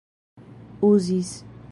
uzis 0.89 1.31